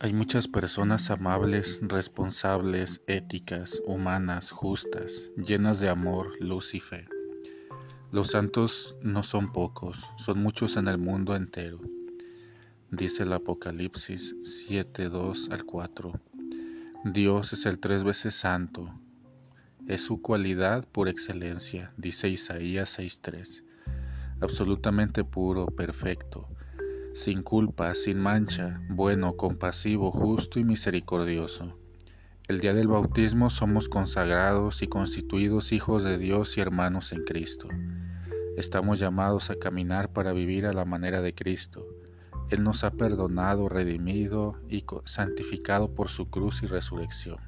[0.00, 7.08] Hay muchas personas amables, responsables, éticas, humanas, justas, llenas de amor, luz y fe.
[8.12, 11.80] Los santos no son pocos, son muchos en el mundo entero.
[12.92, 14.36] Dice el Apocalipsis
[14.68, 16.12] 7, 2 al 4.
[17.06, 18.94] Dios es el tres veces santo.
[19.88, 23.64] Es su cualidad por excelencia, dice Isaías 6.3.
[24.40, 26.46] Absolutamente puro, perfecto
[27.18, 31.76] sin culpa, sin mancha, bueno, compasivo, justo y misericordioso.
[32.46, 37.66] El día del bautismo somos consagrados y constituidos hijos de Dios y hermanos en Cristo.
[38.56, 41.84] Estamos llamados a caminar para vivir a la manera de Cristo.
[42.50, 47.38] Él nos ha perdonado, redimido y santificado por su cruz y resurrección.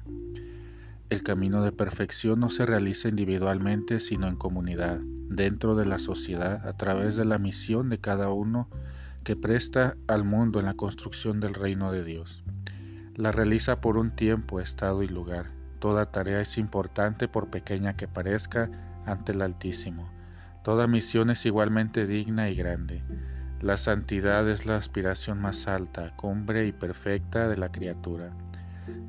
[1.09, 4.99] El camino de perfección no se realiza individualmente, sino en comunidad,
[5.29, 8.67] dentro de la sociedad, a través de la misión de cada uno
[9.23, 12.43] que presta al mundo en la construcción del reino de Dios.
[13.15, 15.51] La realiza por un tiempo, estado y lugar.
[15.79, 18.69] Toda tarea es importante por pequeña que parezca
[19.05, 20.09] ante el Altísimo.
[20.63, 23.03] Toda misión es igualmente digna y grande.
[23.61, 28.31] La santidad es la aspiración más alta, cumbre y perfecta de la criatura.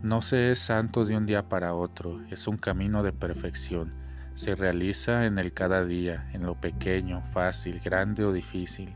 [0.02, 3.94] No se es santo de un día para otro, es un camino de perfección.
[4.34, 8.94] Se realiza en el cada día, en lo pequeño, fácil, grande o difícil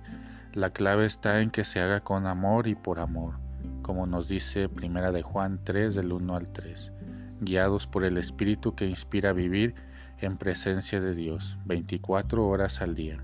[0.57, 3.35] la clave está en que se haga con amor y por amor,
[3.83, 6.95] como nos dice Primera de Juan 3 del 1 al 3,
[7.43, 9.75] guiados por el Espíritu que inspira a vivir
[10.19, 13.19] en presencia de Dios 24 horas al día.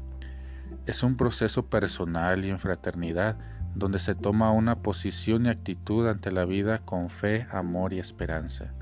[0.85, 3.39] Es un proceso personal y en fraternidad
[3.75, 8.75] donde se toma una posición y actitud ante la vida con fe, amor y esperanza.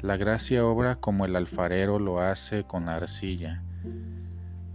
[0.00, 3.62] La gracia obra como el alfarero lo hace con la arcilla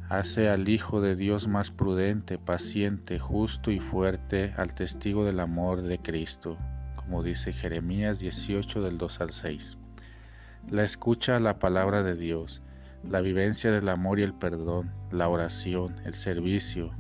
[0.10, 5.82] hace al Hijo de Dios más prudente, paciente, justo y fuerte al testigo del amor
[5.82, 6.58] de Cristo,
[6.96, 9.78] como dice Jeremías 18 del 2 al 6.
[10.70, 12.62] La escucha a la palabra de Dios,
[13.04, 16.92] la vivencia del amor y el perdón, la oración, el servicio,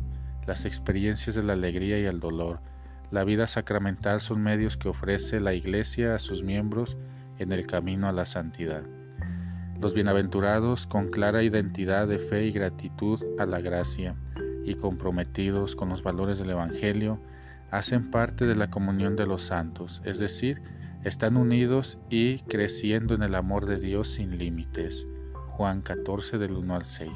[0.45, 2.59] las experiencias de la alegría y el dolor,
[3.11, 6.97] la vida sacramental son medios que ofrece la Iglesia a sus miembros
[7.37, 8.83] en el camino a la santidad.
[9.83, 14.15] Los bienaventurados, con clara identidad de fe y gratitud a la gracia
[14.63, 17.19] y comprometidos con los valores del Evangelio,
[17.69, 20.61] hacen parte de la comunión de los santos, es decir,
[21.03, 25.05] están unidos y creciendo en el amor de Dios sin límites.
[25.49, 27.11] Juan 14 del 1 al 6.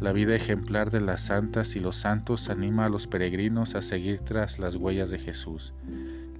[0.00, 4.20] La vida ejemplar de las santas y los santos anima a los peregrinos a seguir
[4.20, 5.74] tras las huellas de Jesús.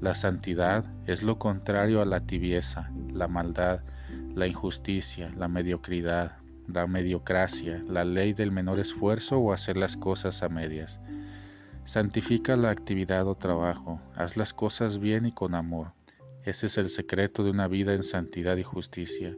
[0.00, 3.80] La santidad es lo contrario a la tibieza, la maldad,
[4.34, 10.42] la injusticia, la mediocridad, la mediocracia, la ley del menor esfuerzo o hacer las cosas
[10.42, 11.00] a medias.
[11.84, 15.92] Santifica la actividad o trabajo, haz las cosas bien y con amor.
[16.44, 19.34] Ese es el secreto de una vida en santidad y justicia.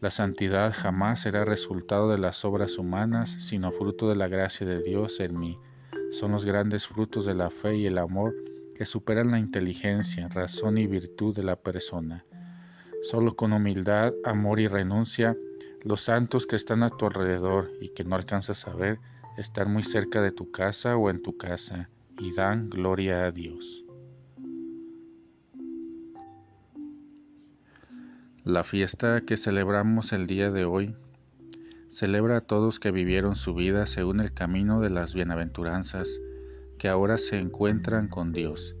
[0.00, 4.82] La santidad jamás será resultado de las obras humanas, sino fruto de la gracia de
[4.82, 5.58] Dios en mí.
[6.12, 8.34] Son los grandes frutos de la fe y el amor
[8.74, 12.24] que superan la inteligencia, razón y virtud de la persona.
[13.04, 15.36] Solo con humildad, amor y renuncia,
[15.82, 18.98] los santos que están a tu alrededor y que no alcanzas a ver,
[19.36, 23.84] están muy cerca de tu casa o en tu casa y dan gloria a Dios.
[28.42, 30.94] La fiesta que celebramos el día de hoy
[31.90, 36.08] celebra a todos que vivieron su vida según el camino de las bienaventuranzas,
[36.78, 38.76] que ahora se encuentran con Dios.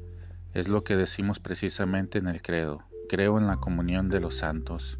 [0.54, 4.98] Es lo que decimos precisamente en el credo creo en la comunión de los santos.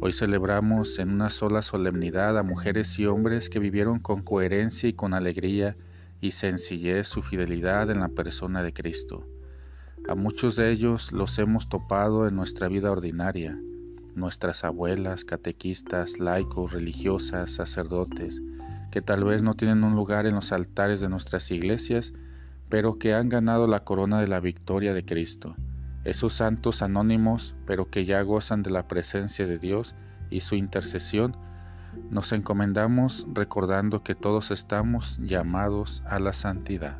[0.00, 4.92] Hoy celebramos en una sola solemnidad a mujeres y hombres que vivieron con coherencia y
[4.92, 5.76] con alegría
[6.20, 9.26] y sencillez su fidelidad en la persona de Cristo.
[10.08, 13.58] A muchos de ellos los hemos topado en nuestra vida ordinaria,
[14.14, 18.40] nuestras abuelas, catequistas, laicos, religiosas, sacerdotes,
[18.90, 22.12] que tal vez no tienen un lugar en los altares de nuestras iglesias,
[22.68, 25.56] pero que han ganado la corona de la victoria de Cristo
[26.04, 29.94] esos santos anónimos, pero que ya gozan de la presencia de Dios
[30.30, 31.36] y su intercesión,
[32.10, 36.98] nos encomendamos recordando que todos estamos llamados a la santidad.